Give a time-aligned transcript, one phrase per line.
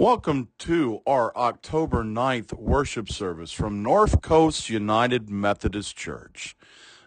[0.00, 6.54] Welcome to our October 9th worship service from North Coast United Methodist Church.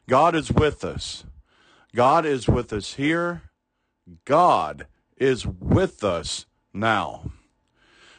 [0.09, 1.23] God is with us.
[1.95, 3.43] God is with us here.
[4.25, 7.31] God is with us now.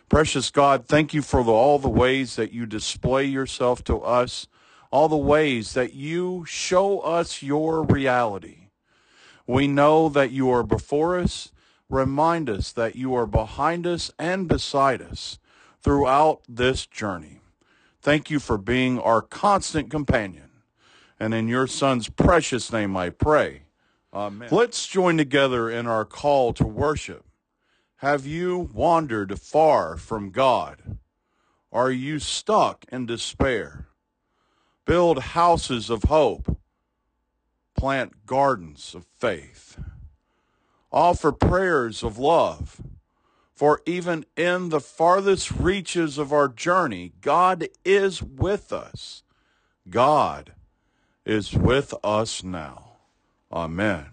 [0.09, 4.47] Precious God, thank you for the, all the ways that you display yourself to us,
[4.91, 8.69] all the ways that you show us your reality.
[9.47, 11.52] We know that you are before us
[11.93, 15.39] remind us that you are behind us and beside us
[15.83, 17.41] throughout this journey.
[18.01, 20.49] Thank you for being our constant companion.
[21.21, 23.65] And in your Son's precious name I pray.
[24.13, 24.49] Amen.
[24.51, 27.25] Let's join together in our call to worship.
[27.97, 30.99] Have you wandered far from God?
[31.71, 33.89] Are you stuck in despair?
[34.87, 36.59] Build houses of hope.
[37.77, 39.79] Plant gardens of faith
[40.93, 42.81] offer prayers of love.
[43.55, 49.23] For even in the farthest reaches of our journey, God is with us.
[49.89, 50.53] God
[51.25, 52.97] is with us now.
[53.53, 54.07] Amen.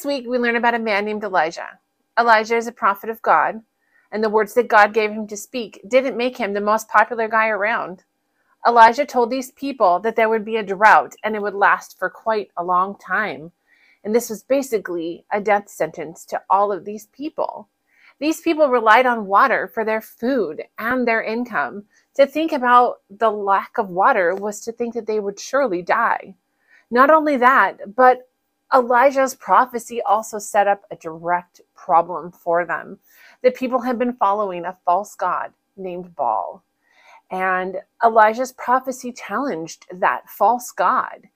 [0.00, 1.78] This week, we learn about a man named Elijah.
[2.18, 3.60] Elijah is a prophet of God,
[4.10, 7.28] and the words that God gave him to speak didn't make him the most popular
[7.28, 8.04] guy around.
[8.66, 12.08] Elijah told these people that there would be a drought and it would last for
[12.08, 13.52] quite a long time.
[14.02, 17.68] And this was basically a death sentence to all of these people.
[18.20, 21.84] These people relied on water for their food and their income.
[22.14, 26.36] To think about the lack of water was to think that they would surely die.
[26.90, 28.29] Not only that, but
[28.74, 32.98] Elijah's prophecy also set up a direct problem for them.
[33.42, 36.64] that people had been following a false god named Baal.
[37.30, 41.28] And Elijah's prophecy challenged that false god.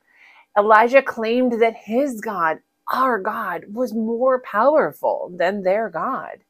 [0.59, 2.59] Elijah claimed that his God,
[2.93, 6.41] our God, was more powerful than their God.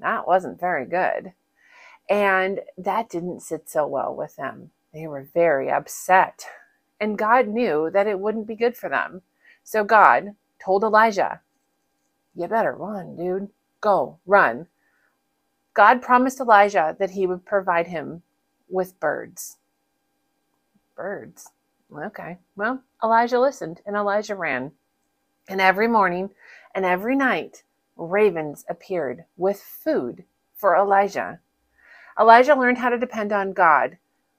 [0.00, 1.34] That wasn't very good.
[2.10, 4.72] And that didn't sit so well with them.
[4.94, 6.46] They were very upset.
[7.00, 9.22] And God knew that it wouldn't be good for them.
[9.64, 11.40] So God told Elijah,
[12.34, 13.48] You better run, dude.
[13.80, 14.66] Go, run.
[15.74, 18.22] God promised Elijah that he would provide him
[18.68, 19.58] with birds.
[20.94, 21.50] Birds.
[21.96, 22.38] Okay.
[22.56, 24.72] Well, Elijah listened and Elijah ran.
[25.48, 26.30] And every morning
[26.74, 27.62] and every night,
[27.96, 30.24] ravens appeared with food
[30.54, 31.40] for Elijah.
[32.18, 33.96] Elijah learned how to depend on God.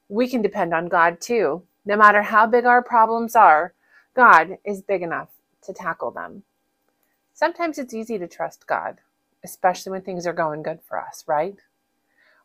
[0.08, 1.64] We can depend on God too.
[1.86, 3.74] No matter how big our problems are,
[4.16, 5.30] God is big enough
[5.64, 6.44] to tackle them.
[7.34, 9.00] Sometimes it's easy to trust God,
[9.44, 11.56] especially when things are going good for us, right?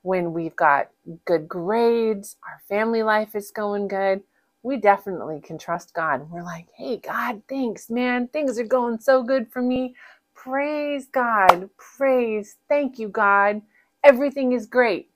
[0.02, 0.90] When we've got
[1.24, 4.22] good grades, our family life is going good,
[4.62, 6.30] we definitely can trust God.
[6.30, 8.28] We're like, hey, God, thanks, man.
[8.28, 9.94] Things are going so good for me.
[10.34, 11.70] Praise God.
[11.76, 12.56] Praise.
[12.68, 13.62] Thank you, God.
[14.04, 15.10] Everything is great.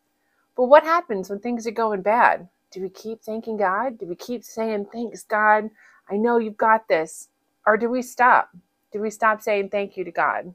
[0.56, 2.48] But what happens when things are going bad?
[2.70, 3.98] Do we keep thanking God?
[3.98, 5.70] Do we keep saying, thanks, God?
[6.10, 7.28] I know you've got this.
[7.66, 8.50] Or do we stop?
[8.92, 10.54] Do we stop saying thank you to God?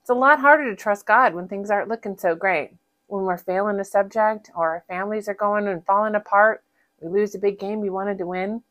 [0.00, 2.72] It's a lot harder to trust God when things aren't looking so great.
[3.08, 6.62] When we're failing a subject or our families are going and falling apart
[7.00, 8.62] we lose a big game we wanted to win.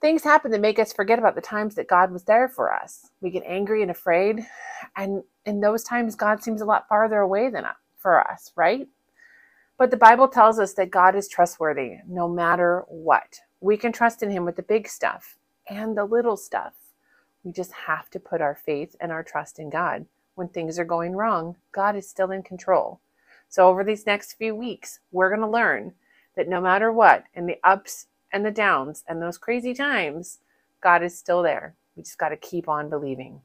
[0.00, 3.10] Things happen that make us forget about the times that God was there for us.
[3.20, 4.46] We get angry and afraid,
[4.96, 8.86] and in those times, God seems a lot farther away than uh, for us, right?
[9.78, 13.40] But the Bible tells us that God is trustworthy no matter what.
[13.64, 15.38] We can trust in Him with the big stuff
[15.70, 16.74] and the little stuff.
[17.44, 20.04] We just have to put our faith and our trust in God.
[20.34, 23.00] When things are going wrong, God is still in control.
[23.48, 25.94] So, over these next few weeks, we're going to learn
[26.36, 30.40] that no matter what, in the ups and the downs and those crazy times,
[30.82, 31.74] God is still there.
[31.96, 33.40] We just got to keep on believing.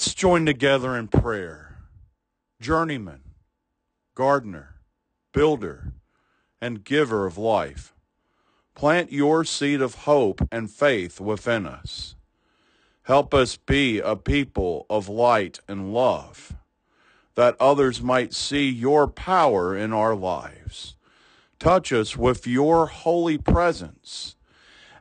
[0.00, 1.76] Let's join together in prayer.
[2.58, 3.20] Journeyman,
[4.14, 4.76] gardener,
[5.34, 5.92] builder,
[6.58, 7.92] and giver of life,
[8.74, 12.14] plant your seed of hope and faith within us.
[13.02, 16.54] Help us be a people of light and love,
[17.34, 20.96] that others might see your power in our lives.
[21.58, 24.34] Touch us with your holy presence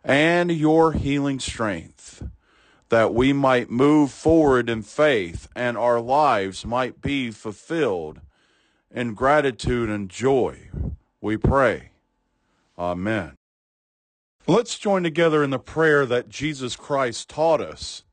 [0.04, 1.99] and your healing strength
[2.90, 8.20] that we might move forward in faith and our lives might be fulfilled
[8.92, 10.70] in gratitude and joy.
[11.22, 11.92] We pray.
[12.78, 13.36] Amen.
[14.48, 18.04] Let's join together in the prayer that Jesus Christ taught us.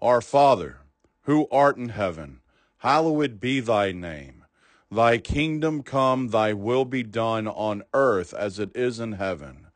[0.00, 0.78] Our Father,
[1.22, 2.40] who art in heaven,
[2.78, 4.44] hallowed be thy name.
[4.90, 9.68] Thy kingdom come, thy will be done on earth as it is in heaven.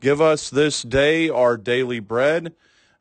[0.00, 2.54] Give us this day our daily bread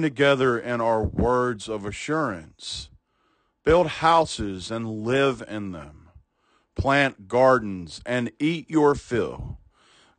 [0.00, 2.88] Join together in our words of assurance.
[3.64, 6.08] Build houses and live in them.
[6.74, 9.58] Plant gardens and eat your fill.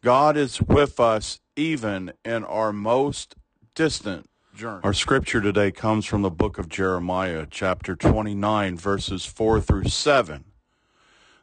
[0.03, 3.35] God is with us even in our most
[3.73, 4.81] distant journey.
[4.83, 10.45] Our scripture today comes from the book of Jeremiah, chapter 29, verses 4 through 7.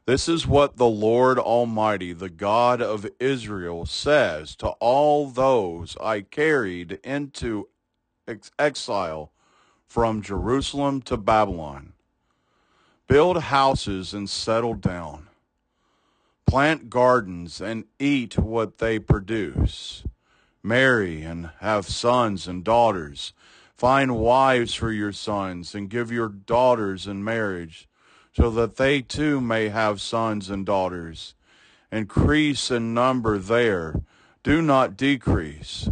[0.06, 6.20] This is what the Lord Almighty, the God of Israel, says to all those I
[6.20, 7.68] carried into
[8.28, 9.32] ex- exile
[9.86, 11.94] from Jerusalem to Babylon.
[13.06, 15.28] Build houses and settle down.
[16.46, 20.04] Plant gardens and eat what they produce.
[20.62, 23.32] Marry and have sons and daughters.
[23.76, 27.88] Find wives for your sons and give your daughters in marriage
[28.34, 31.34] so that they too may have sons and daughters.
[31.90, 34.02] Increase in number there,
[34.42, 35.88] do not decrease.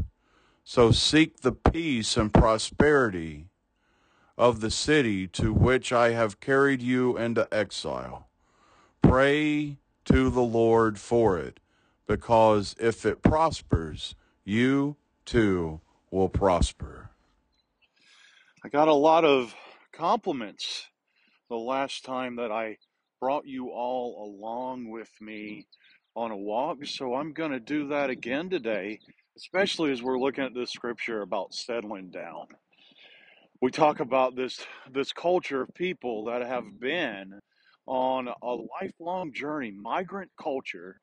[0.69, 3.47] So seek the peace and prosperity
[4.37, 8.27] of the city to which I have carried you into exile.
[9.01, 11.61] Pray to the Lord for it,
[12.09, 15.81] because if it prospers, you too
[16.11, 17.11] will prosper.
[18.65, 19.55] I got a lot of
[19.93, 20.89] compliments
[21.49, 22.79] the last time that I
[23.21, 25.69] brought you all along with me
[26.17, 28.99] on a walk, so I'm going to do that again today,
[29.37, 32.47] especially as we're looking at this scripture about settling down.
[33.63, 37.41] We talk about this this culture of people that have been
[37.87, 41.01] on a lifelong journey, migrant culture,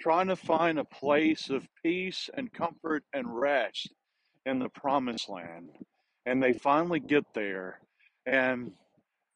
[0.00, 3.92] trying to find a place of peace and comfort and rest
[4.46, 5.70] in the promised land.
[6.26, 7.80] and they finally get there.
[8.26, 8.72] And,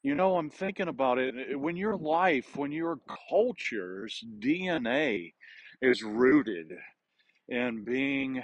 [0.02, 1.34] you know, I'm thinking about it.
[1.52, 2.98] Eh, when your life, when your
[3.30, 5.34] culture's DNA
[5.82, 6.72] is rooted
[7.50, 8.42] in being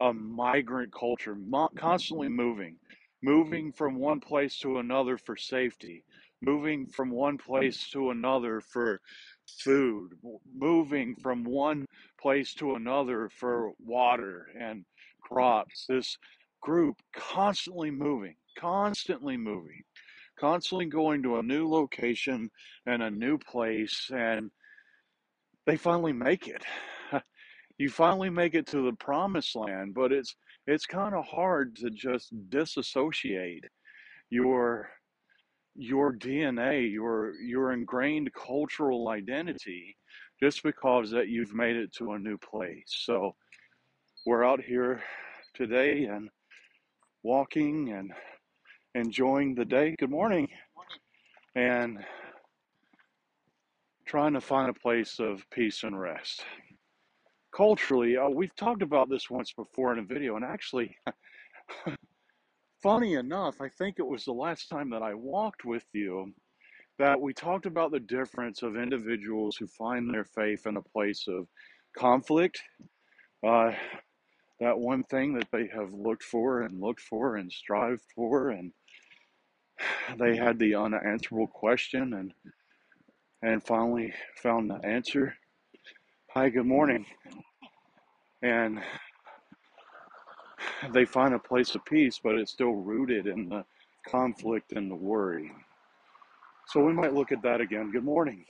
[0.00, 1.36] a migrant culture,
[1.76, 2.76] constantly moving,
[3.22, 6.04] moving from one place to another for safety,
[6.40, 9.00] moving from one place to another for
[9.60, 10.12] food,
[10.56, 11.86] moving from one
[12.20, 14.84] place to another for water and
[15.20, 15.86] crops.
[15.88, 16.16] This
[16.60, 19.82] group constantly moving, constantly moving,
[20.38, 22.50] constantly going to a new location
[22.86, 24.50] and a new place, and
[25.66, 26.62] they finally make it.
[27.78, 31.90] You finally make it to the promised land, but it's it's kind of hard to
[31.90, 33.64] just disassociate
[34.30, 34.90] your
[35.74, 39.96] your DNA, your your ingrained cultural identity
[40.40, 42.84] just because that you've made it to a new place.
[42.86, 43.34] So
[44.26, 45.02] we're out here
[45.54, 46.28] today and
[47.22, 48.12] walking and
[48.94, 49.96] enjoying the day.
[49.98, 50.48] Good morning.
[51.56, 51.98] And
[54.06, 56.44] trying to find a place of peace and rest.
[57.54, 60.96] Culturally, uh, we've talked about this once before in a video, and actually,
[62.82, 66.32] funny enough, I think it was the last time that I walked with you
[66.98, 71.26] that we talked about the difference of individuals who find their faith in a place
[71.28, 71.46] of
[71.96, 72.60] conflict.
[73.46, 73.72] Uh,
[74.58, 78.72] that one thing that they have looked for and looked for and strived for, and
[80.18, 82.32] they had the unanswerable question and
[83.42, 85.36] and finally found the answer.
[86.30, 87.06] Hi, good morning.
[88.44, 88.82] And
[90.92, 93.64] they find a place of peace, but it's still rooted in the
[94.06, 95.50] conflict and the worry.
[96.68, 97.90] So we might look at that again.
[97.90, 98.44] Good morning.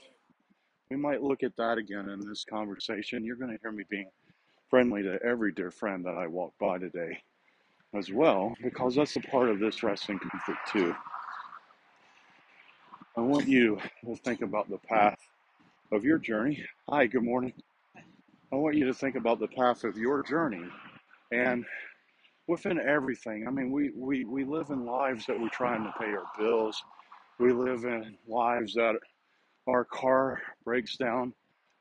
[0.91, 3.23] We might look at that again in this conversation.
[3.23, 4.09] You're going to hear me being
[4.69, 7.17] friendly to every dear friend that I walk by today
[7.93, 10.93] as well, because that's a part of this wrestling conflict too.
[13.15, 15.17] I want you to think about the path
[15.93, 16.65] of your journey.
[16.89, 17.53] Hi, good morning.
[18.55, 20.63] I want you to think about the path of your journey
[21.29, 21.65] and
[22.47, 23.45] within everything.
[23.45, 26.81] I mean, we, we, we live in lives that we're trying to pay our bills.
[27.37, 28.95] We live in lives that
[29.67, 31.33] our car breaks down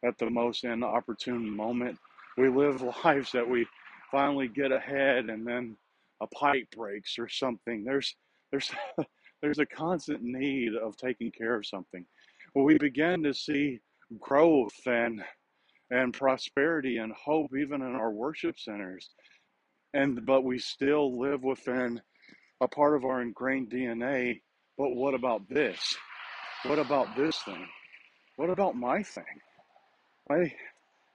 [0.04, 1.96] at the most inopportune moment.
[2.36, 3.68] We live lives that we
[4.10, 5.76] finally get ahead and then
[6.22, 7.84] a pipe breaks or something.
[7.84, 8.16] There's
[8.50, 8.72] there's
[9.42, 12.04] there's a constant need of taking care of something.
[12.52, 13.78] Well, we begin to see
[14.18, 15.22] growth and
[15.90, 19.10] and prosperity and hope even in our worship centers.
[19.92, 22.00] And but we still live within
[22.60, 24.40] a part of our ingrained DNA.
[24.76, 25.96] But what about this?
[26.64, 27.66] What about this thing?
[28.36, 29.24] What about my thing?
[30.30, 30.52] I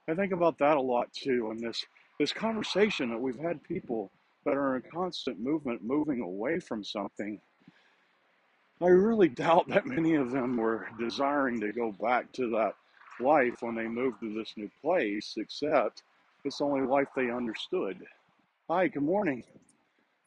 [0.08, 1.50] I think about that a lot too.
[1.50, 1.84] And this
[2.18, 4.12] this conversation that we've had people
[4.44, 7.40] that are in constant movement, moving away from something.
[8.80, 12.74] I really doubt that many of them were desiring to go back to that
[13.20, 16.02] life when they moved to this new place, except
[16.44, 17.98] it's the only life they understood.
[18.68, 19.44] Hi, good morning.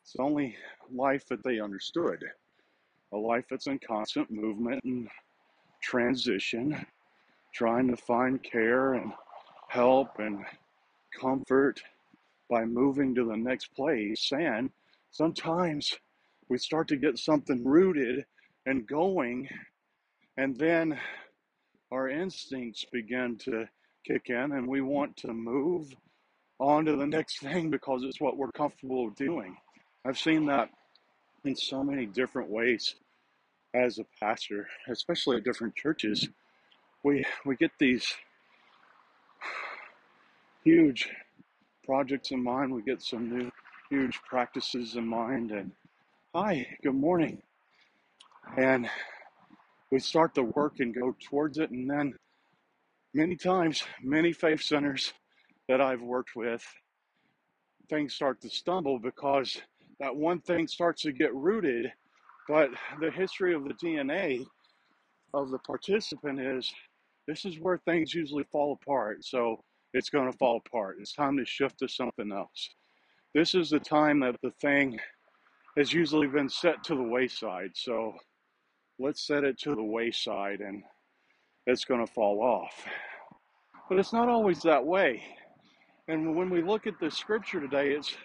[0.03, 0.55] It's the only
[0.91, 2.23] life that they understood.
[3.13, 5.07] A life that's in constant movement and
[5.81, 6.85] transition,
[7.53, 9.13] trying to find care and
[9.69, 10.45] help and
[11.19, 11.81] comfort
[12.49, 14.31] by moving to the next place.
[14.31, 14.69] And
[15.11, 15.95] sometimes
[16.49, 18.25] we start to get something rooted
[18.65, 19.47] and going,
[20.37, 20.99] and then
[21.93, 23.67] our instincts begin to
[24.05, 25.93] kick in, and we want to move
[26.59, 29.55] on to the next thing because it's what we're comfortable doing.
[30.03, 30.69] I've seen that
[31.45, 32.95] in so many different ways
[33.75, 36.27] as a pastor, especially at different churches.
[37.03, 38.11] We we get these
[40.63, 41.09] huge
[41.85, 42.73] projects in mind.
[42.73, 43.51] We get some new
[43.89, 45.71] huge practices in mind and
[46.33, 47.41] hi, good morning.
[48.57, 48.89] And
[49.93, 52.15] we start the work and go towards it and then
[53.13, 55.13] many times, many faith centers
[55.69, 56.65] that I've worked with,
[57.91, 59.61] things start to stumble because
[59.99, 61.91] that one thing starts to get rooted,
[62.47, 64.43] but the history of the DNA
[65.35, 66.73] of the participant is
[67.27, 69.23] this is where things usually fall apart.
[69.23, 70.97] So it's going to fall apart.
[70.99, 72.67] It's time to shift to something else.
[73.35, 74.97] This is the time that the thing
[75.77, 77.73] has usually been set to the wayside.
[77.75, 78.15] So
[78.99, 80.83] let's set it to the wayside and
[81.65, 82.85] it's going to fall off.
[83.89, 85.23] But it's not always that way.
[86.07, 88.15] And when we look at the scripture today, it's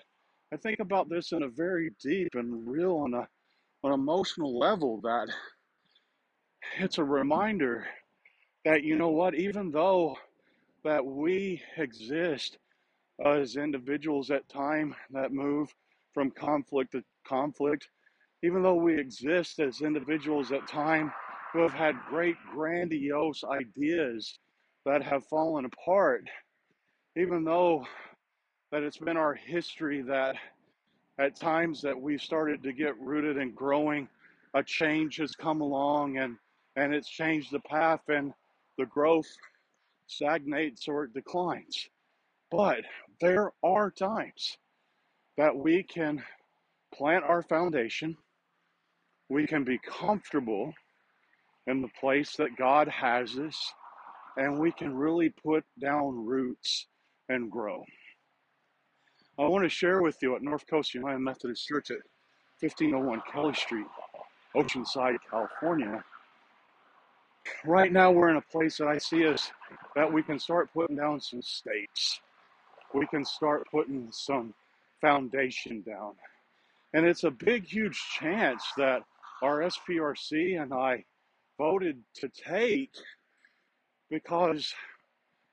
[0.52, 3.28] I think about this in a very deep and real on a
[3.84, 5.28] on an emotional level that
[6.78, 7.86] it's a reminder
[8.64, 10.16] that you know what, even though
[10.84, 12.58] that we exist
[13.24, 15.72] as individuals at time that move
[16.12, 17.88] from conflict to conflict,
[18.42, 21.12] even though we exist as individuals at time
[21.52, 24.38] who have had great grandiose ideas
[24.84, 26.24] that have fallen apart,
[27.16, 27.84] even though
[28.70, 30.36] that it's been our history that
[31.18, 34.08] at times that we've started to get rooted and growing,
[34.54, 36.36] a change has come along and
[36.76, 38.32] and it's changed the path and
[38.78, 39.26] the growth
[40.06, 41.88] stagnates or it declines.
[42.52, 42.84] But
[43.20, 44.56] there are times
[45.36, 46.22] that we can
[46.94, 48.16] plant our foundation,
[49.28, 50.72] we can be comfortable
[51.66, 53.74] in the place that God has us,
[54.36, 56.86] and we can really put down roots
[57.28, 57.84] and grow.
[59.38, 61.98] I want to share with you at North Coast United Methodist Church at
[62.60, 63.86] 1501 Kelly Street,
[64.56, 66.02] Oceanside, California.
[67.64, 69.50] Right now, we're in a place that I see us
[69.94, 72.20] that we can start putting down some stakes.
[72.94, 74.54] We can start putting some
[75.00, 76.14] foundation down.
[76.94, 79.02] And it's a big, huge chance that
[79.42, 81.04] our SPRC and I
[81.58, 82.92] voted to take
[84.10, 84.72] because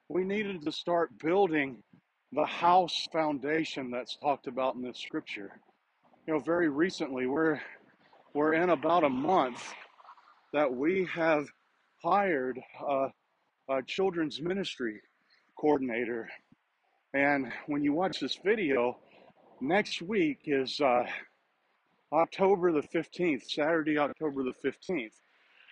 [0.10, 1.84] we needed to start building
[2.32, 5.60] the house foundation that's talked about in this scripture.
[6.28, 7.60] You know, very recently, we're
[8.34, 9.64] we're in about a month
[10.52, 11.46] that we have
[12.04, 13.08] hired a,
[13.70, 15.00] a children's ministry
[15.58, 16.28] coordinator,
[17.14, 18.98] and when you watch this video,
[19.62, 21.06] next week is uh,
[22.14, 25.14] October the 15th, Saturday, October the 15th.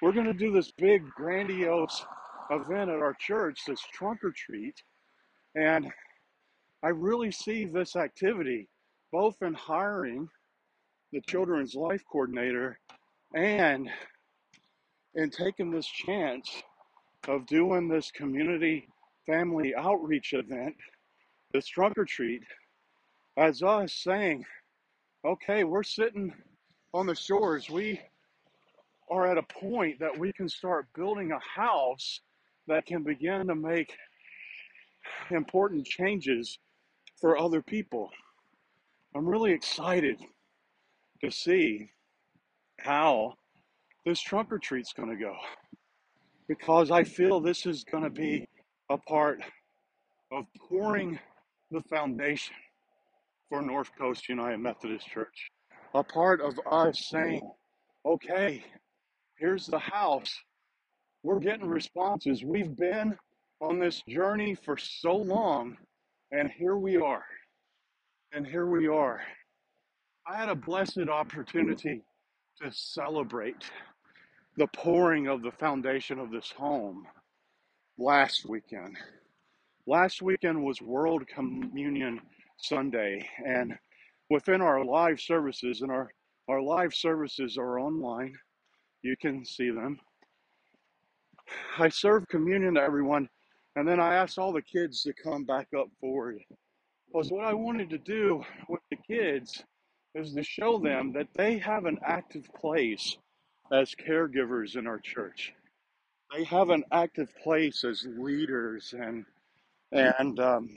[0.02, 2.06] We're going to do this big, grandiose
[2.50, 4.82] event at our church, this trunk or treat.
[5.56, 5.92] And
[6.82, 8.68] I really see this activity
[9.12, 10.28] both in hiring
[11.12, 12.80] the children's life coordinator
[13.36, 13.90] and
[15.16, 16.64] in taking this chance
[17.28, 18.88] of doing this community
[19.26, 20.76] family outreach event,
[21.54, 22.44] this trunk or treat,
[23.38, 24.44] as us saying,
[25.26, 26.34] okay, we're sitting
[26.94, 27.70] on the shores.
[27.70, 28.00] We
[29.10, 32.22] are at a point that we can start building a house
[32.68, 33.96] that can begin to make
[35.32, 36.60] important changes
[37.20, 38.10] for other people.
[39.16, 40.18] I'm really excited
[41.24, 41.90] to see
[42.80, 43.34] how
[44.06, 45.36] this trunk or treat's going to go
[46.48, 48.48] because I feel this is going to be
[48.90, 49.40] a part
[50.32, 51.20] of pouring
[51.72, 52.56] the foundation
[53.54, 55.52] for North Coast United Methodist Church.
[55.94, 57.48] A part of us saying,
[58.04, 58.66] okay,
[59.38, 60.34] here's the house.
[61.22, 62.44] We're getting responses.
[62.44, 63.16] We've been
[63.62, 65.78] on this journey for so long,
[66.32, 67.26] and here we are.
[68.32, 69.22] And here we are.
[70.28, 72.02] I had a blessed opportunity
[72.60, 73.70] to celebrate
[74.58, 77.06] the pouring of the foundation of this home
[78.00, 78.98] last weekend.
[79.86, 82.20] Last weekend was World Communion
[82.58, 83.78] Sunday, and
[84.30, 86.12] within our live services, and our,
[86.48, 88.34] our live services are online,
[89.02, 90.00] you can see them.
[91.78, 93.30] I served communion to everyone,
[93.76, 96.40] and then I asked all the kids to come back up forward.
[97.08, 99.64] Because what I wanted to do with the kids
[100.16, 103.18] is to show them that they have an active place
[103.72, 105.54] as caregivers in our church.
[106.36, 109.26] They have an active place as leaders and
[109.92, 110.70] and um,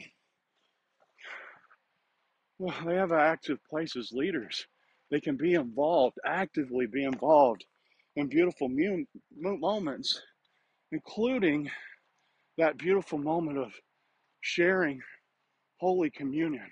[2.58, 4.66] well, they have an active place as leaders.
[5.10, 7.64] They can be involved, actively be involved
[8.16, 9.04] in beautiful mu-
[9.36, 10.20] moments,
[10.90, 11.70] including
[12.58, 13.72] that beautiful moment of
[14.40, 15.00] sharing
[15.78, 16.70] Holy Communion.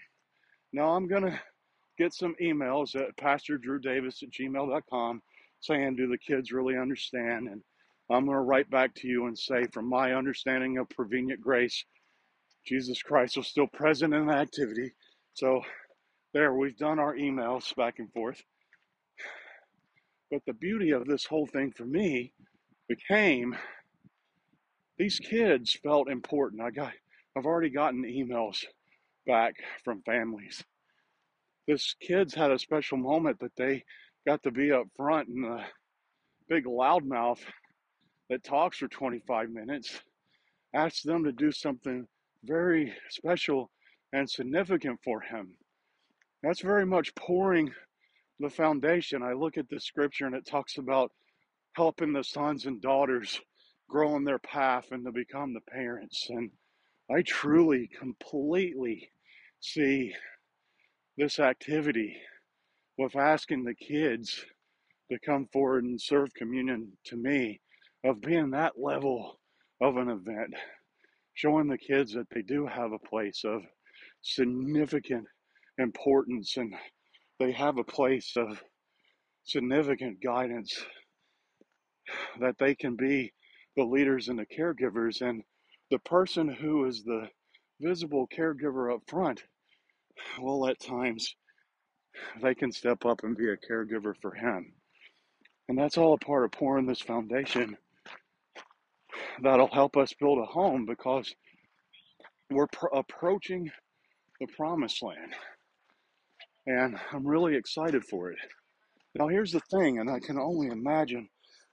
[0.72, 1.40] Now, I'm going to
[1.98, 5.22] get some emails at pastordrewdavis at gmail.com
[5.60, 7.48] saying, Do the kids really understand?
[7.48, 7.62] And
[8.10, 11.84] I'm going to write back to you and say, From my understanding of prevenient grace,
[12.66, 14.92] Jesus Christ was still present in the activity.
[15.34, 15.62] So,
[16.32, 18.40] there, we've done our emails back and forth.
[20.30, 22.32] But the beauty of this whole thing for me
[22.88, 23.56] became
[24.98, 26.62] these kids felt important.
[26.62, 26.92] I got,
[27.36, 28.64] I've already gotten emails
[29.26, 30.62] back from families.
[31.66, 33.84] This kids had a special moment that they
[34.26, 35.64] got to be up front and the
[36.48, 37.40] big loudmouth
[38.30, 40.00] that talks for 25 minutes
[40.74, 42.06] asked them to do something
[42.44, 43.70] very special
[44.14, 45.56] and significant for him.
[46.42, 47.72] That's very much pouring
[48.38, 49.24] the foundation.
[49.24, 51.10] I look at the scripture and it talks about
[51.72, 53.40] helping the sons and daughters
[53.88, 56.28] grow in their path and to become the parents.
[56.30, 56.52] And
[57.10, 59.10] I truly, completely
[59.58, 60.14] see
[61.16, 62.16] this activity
[62.96, 64.44] with asking the kids
[65.10, 67.60] to come forward and serve communion to me
[68.04, 69.40] of being that level
[69.80, 70.54] of an event,
[71.34, 73.62] showing the kids that they do have a place of
[74.24, 75.26] significant
[75.78, 76.74] importance and
[77.38, 78.62] they have a place of
[79.44, 80.84] significant guidance
[82.40, 83.32] that they can be
[83.76, 85.20] the leaders and the caregivers.
[85.20, 85.42] And
[85.90, 87.28] the person who is the
[87.80, 89.42] visible caregiver up front
[90.40, 91.34] well at times
[92.40, 94.72] they can step up and be a caregiver for him.
[95.68, 97.76] And that's all a part of pouring this foundation
[99.42, 101.34] that'll help us build a home because
[102.50, 103.70] we're pr- approaching
[104.44, 105.32] the promised land
[106.66, 108.38] and i'm really excited for it
[109.14, 111.28] now here's the thing and i can only imagine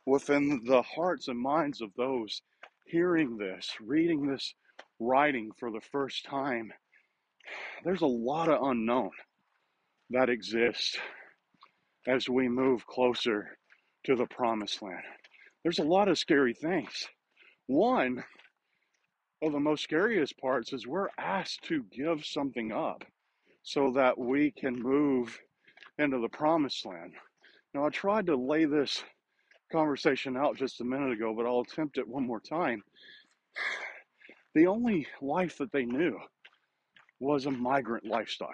[0.06, 2.42] within the hearts and minds of those
[2.92, 4.54] hearing this, reading this
[5.00, 6.72] writing for the first time,
[7.84, 9.12] there's a lot of unknown
[10.10, 10.98] that exists
[12.08, 13.58] as we move closer
[14.06, 15.04] to the promised land.
[15.64, 17.08] There's a lot of scary things.
[17.68, 18.24] One
[19.42, 23.04] of the most scariest parts is we're asked to give something up
[23.64, 25.40] so that we can move
[25.98, 27.14] into the promised land.
[27.74, 29.04] Now, I tried to lay this
[29.72, 32.84] conversation out just a minute ago, but I'll attempt it one more time.
[34.54, 36.20] The only life that they knew
[37.22, 38.50] was a migrant lifestyle.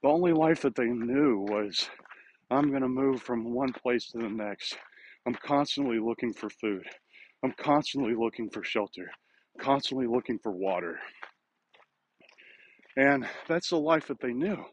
[0.00, 1.90] The only life that they knew was
[2.52, 4.76] I'm going to move from one place to the next.
[5.26, 6.84] I'm constantly looking for food.
[7.42, 9.10] I'm constantly looking for shelter,
[9.60, 10.98] constantly looking for water.
[12.96, 14.64] And that's the life that they knew.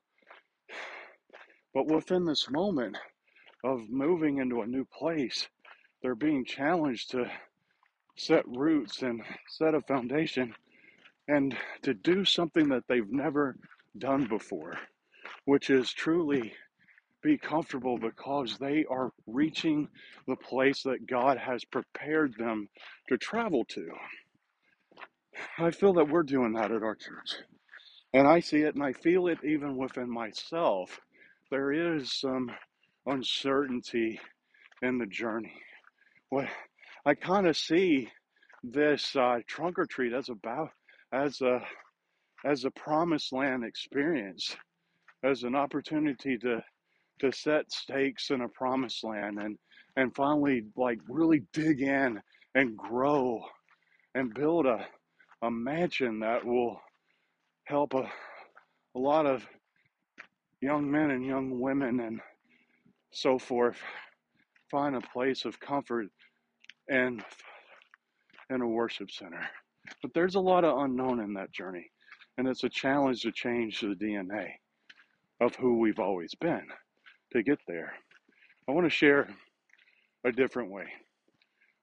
[1.74, 2.98] But within this moment,
[3.64, 5.48] of moving into a new place,
[6.02, 7.30] they're being challenged to
[8.16, 10.54] set roots and set a foundation
[11.28, 13.58] and to do something that they've never
[13.98, 14.78] done before,
[15.46, 16.54] which is truly
[17.22, 19.90] be comfortable because they are reaching
[20.28, 22.70] the place that God has prepared them
[23.10, 23.90] to travel to.
[25.60, 27.36] I feel that we're doing that at our church.
[28.14, 31.00] And I see it and I feel it even within myself.
[31.52, 32.52] There is some
[33.06, 34.20] uncertainty
[34.82, 35.54] in the journey.
[36.30, 36.48] What
[37.06, 38.10] I kind of see
[38.64, 40.70] this uh, trunk or treat as about
[41.12, 41.62] as a
[42.46, 44.56] as a promised land experience,
[45.24, 46.62] as an opportunity to
[47.20, 49.58] to set stakes in a promised land and
[49.96, 52.22] and finally like really dig in
[52.56, 53.42] and grow
[54.14, 54.86] and build a
[55.44, 56.82] mansion that will
[57.66, 58.10] help a,
[58.96, 59.46] a lot of
[60.62, 62.20] young men and young women and
[63.12, 63.78] so forth
[64.70, 66.08] find a place of comfort
[66.90, 67.24] and
[68.50, 69.42] in a worship center.
[70.02, 71.90] But there's a lot of unknown in that journey,
[72.38, 74.48] and it's a challenge to change the DNA
[75.40, 76.68] of who we've always been
[77.32, 77.94] to get there.
[78.68, 79.30] I want to share
[80.26, 80.88] a different way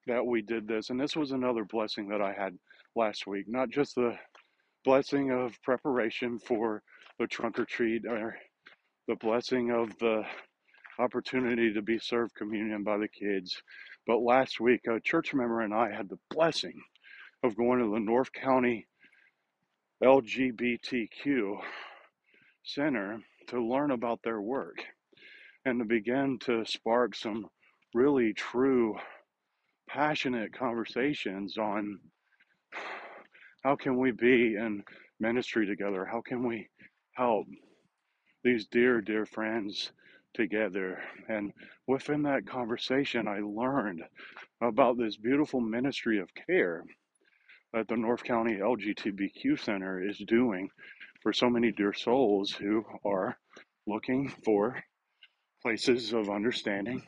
[0.07, 2.59] that we did this, and this was another blessing that I had
[2.97, 4.17] last week, not just the
[4.85, 6.83] blessing of preparation for
[7.19, 8.37] the trunk or treat or
[9.09, 10.25] the blessing of the
[10.99, 13.61] opportunity to be served communion by the kids.
[14.07, 16.81] But last week, a church member and I had the blessing
[17.43, 18.87] of going to the North County
[20.03, 21.61] LGBTQ
[22.63, 24.85] Center to learn about their work
[25.65, 27.47] and to begin to spark some
[27.95, 28.97] really true,
[29.89, 31.99] passionate conversations on
[33.65, 34.85] how can we be in
[35.19, 36.05] ministry together?
[36.05, 36.69] How can we
[37.13, 37.47] help
[38.45, 39.91] these dear, dear friends
[40.35, 41.01] together.
[41.29, 41.53] And
[41.87, 44.03] within that conversation, I learned
[44.61, 46.85] about this beautiful ministry of care
[47.73, 50.69] that the North County LGBTQ Center is doing
[51.23, 53.37] for so many dear souls who are
[53.87, 54.77] looking for
[55.63, 57.03] places of understanding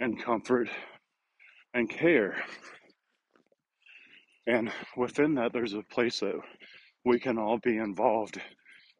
[0.00, 0.68] and comfort
[1.74, 2.36] and care.
[4.46, 6.38] And within that, there's a place that
[7.04, 8.40] we can all be involved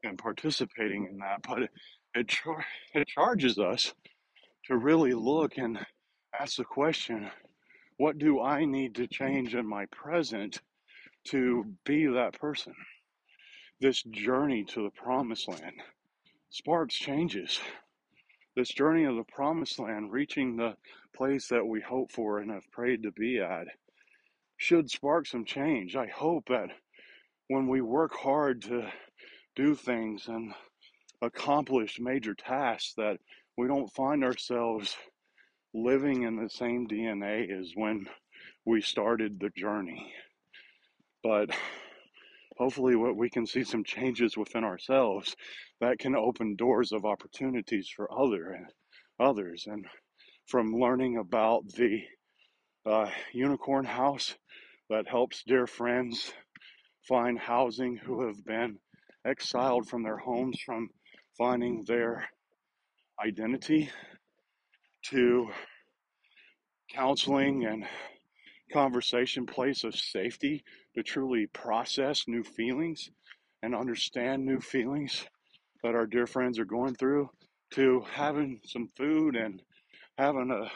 [0.02, 1.42] in participating in that.
[1.46, 1.70] But
[2.14, 3.92] it, char- it charges us
[4.66, 5.78] to really look and
[6.38, 7.30] ask the question
[7.96, 10.60] what do I need to change in my present
[11.26, 12.74] to be that person?
[13.80, 15.80] This journey to the promised land
[16.50, 17.60] sparks changes.
[18.56, 20.76] This journey of the promised land, reaching the
[21.14, 23.66] place that we hope for and have prayed to be at,
[24.64, 25.94] should spark some change.
[25.94, 26.70] I hope that
[27.48, 28.90] when we work hard to
[29.54, 30.54] do things and
[31.20, 33.18] accomplish major tasks that
[33.58, 34.96] we don't find ourselves
[35.74, 38.06] living in the same DNA as when
[38.64, 40.14] we started the journey.
[41.22, 41.50] But
[42.56, 45.36] hopefully, what we can see some changes within ourselves
[45.82, 48.66] that can open doors of opportunities for other and
[49.20, 49.66] others.
[49.66, 49.84] And
[50.46, 52.02] from learning about the
[52.86, 54.34] uh, unicorn house
[54.90, 56.32] that helps dear friends
[57.08, 58.78] find housing who have been
[59.26, 60.88] exiled from their homes from
[61.38, 62.28] finding their
[63.24, 63.90] identity
[65.02, 65.48] to
[66.92, 67.86] counseling and
[68.72, 70.62] conversation place of safety
[70.94, 73.10] to truly process new feelings
[73.62, 75.24] and understand new feelings
[75.82, 77.28] that our dear friends are going through
[77.70, 79.62] to having some food and
[80.18, 80.70] having a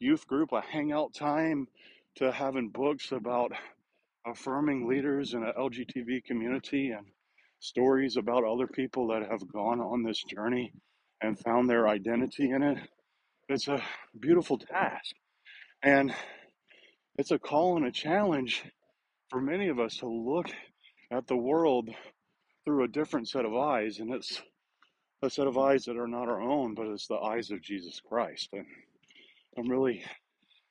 [0.00, 1.68] youth group, a hangout time,
[2.16, 3.52] to having books about
[4.26, 7.06] affirming leaders in an LGTB community and
[7.60, 10.72] stories about other people that have gone on this journey
[11.20, 12.78] and found their identity in it.
[13.48, 13.82] It's a
[14.18, 15.14] beautiful task.
[15.82, 16.14] And
[17.16, 18.64] it's a call and a challenge
[19.28, 20.46] for many of us to look
[21.10, 21.90] at the world
[22.64, 23.98] through a different set of eyes.
[23.98, 24.40] And it's
[25.22, 28.00] a set of eyes that are not our own, but it's the eyes of Jesus
[28.00, 28.48] Christ.
[28.52, 28.66] And
[29.58, 30.04] I'm really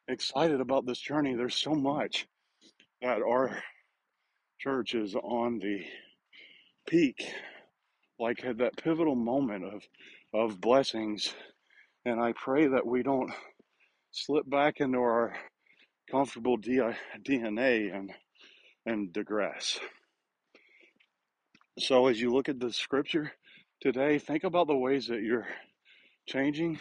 [0.07, 1.35] excited about this journey.
[1.35, 2.27] There's so much
[3.01, 3.61] that our
[4.59, 5.85] church is on the
[6.87, 7.29] peak,
[8.19, 9.83] like at that pivotal moment of,
[10.33, 11.33] of blessings.
[12.05, 13.31] And I pray that we don't
[14.11, 15.35] slip back into our
[16.09, 18.11] comfortable DNA and,
[18.85, 19.77] and digress.
[21.77, 23.31] So as you look at the scripture
[23.81, 25.47] today, think about the ways that you're
[26.27, 26.79] changing.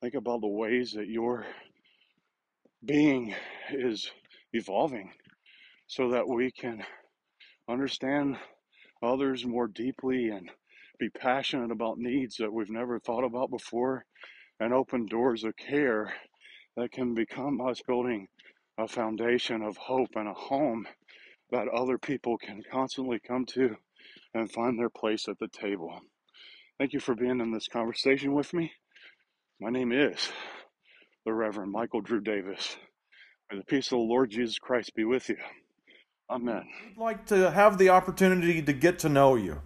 [0.00, 1.44] Think about the ways that your
[2.84, 3.34] being
[3.72, 4.08] is
[4.52, 5.10] evolving
[5.88, 6.84] so that we can
[7.68, 8.36] understand
[9.02, 10.50] others more deeply and
[11.00, 14.04] be passionate about needs that we've never thought about before
[14.60, 16.12] and open doors of care
[16.76, 18.28] that can become us building
[18.78, 20.86] a foundation of hope and a home
[21.50, 23.74] that other people can constantly come to
[24.32, 26.00] and find their place at the table.
[26.78, 28.72] Thank you for being in this conversation with me.
[29.60, 30.30] My name is
[31.26, 32.76] the Reverend Michael Drew Davis.
[33.50, 35.36] May the peace of the Lord Jesus Christ be with you.
[36.30, 36.62] Amen.
[36.86, 39.60] We'd like to have the opportunity to get to know you.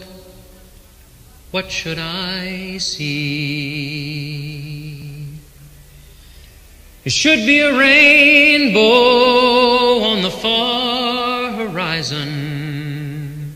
[1.51, 3.15] what should I see?
[7.07, 8.81] It should be a rainbow
[10.03, 13.55] on the far horizon,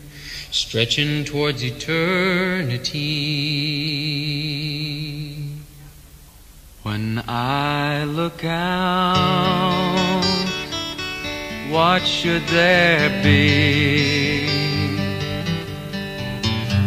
[0.49, 2.89] stretching towards eternity.
[6.89, 10.23] When I look out,
[11.69, 14.47] what should there be?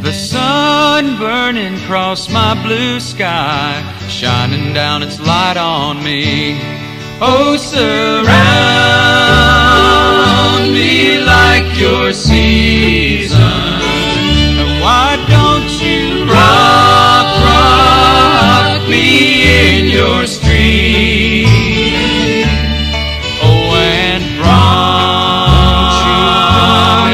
[0.02, 6.58] The sun burning across my blue sky, shining down its light on me.
[7.20, 8.26] Oh, surround
[10.74, 13.38] me like your season.
[14.82, 17.11] Why don't you in
[20.02, 21.46] your stream?
[23.40, 24.24] Oh, and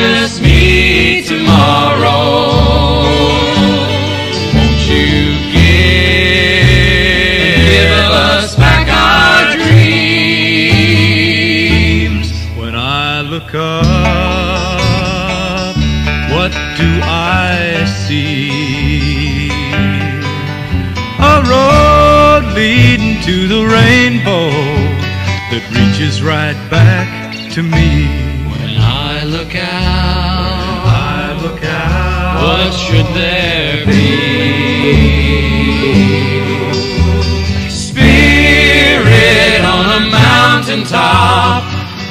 [0.08, 2.24] promise me tomorrow.
[4.54, 5.18] Won't you
[5.58, 6.88] give
[8.32, 11.08] us back our dreams?
[12.56, 14.16] When I look up,
[16.32, 19.47] what do I see?
[22.58, 24.50] Leading to the rainbow
[25.50, 27.06] that reaches right back
[27.54, 27.88] to me.
[28.50, 30.82] When I look out,
[31.14, 32.42] I look out.
[32.42, 34.02] What should there be?
[37.70, 41.62] Spirit on a mountaintop,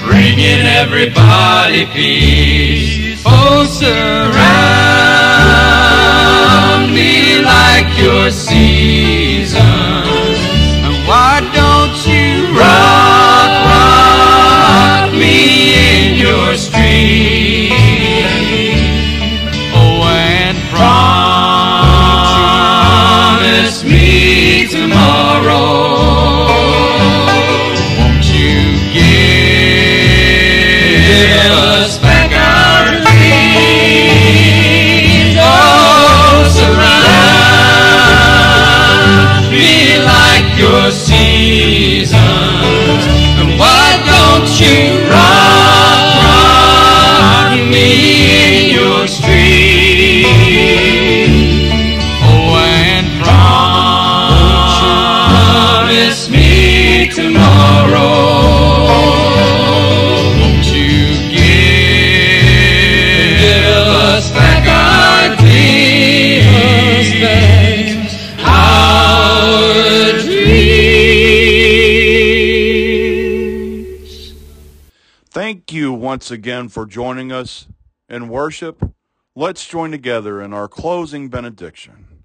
[0.08, 3.22] bringing everybody peace.
[3.26, 4.08] Oh, surround
[6.96, 9.17] me like your seasons.
[41.08, 43.04] Seasons.
[43.40, 44.87] And why don't you
[76.18, 77.68] once again for joining us
[78.10, 78.84] in worship.
[79.36, 82.24] Let's join together in our closing benediction.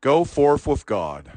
[0.00, 1.30] Go forth with God,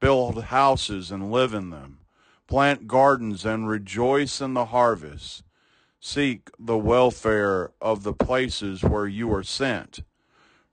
[0.00, 1.98] build houses and live in them,
[2.46, 5.42] plant gardens and rejoice in the harvest.
[6.00, 10.00] Seek the welfare of the places where you are sent.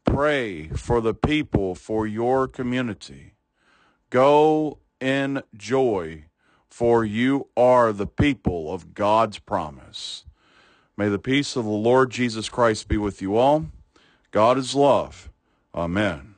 [0.06, 3.34] Pray for the people for your community.
[4.10, 6.24] Go in joy,
[6.72, 10.24] for you are the people of God's promise.
[10.96, 13.66] May the peace of the Lord Jesus Christ be with you all.
[14.32, 15.30] God is love.
[15.76, 16.31] Amen.